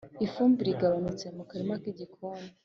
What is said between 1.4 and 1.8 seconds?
karima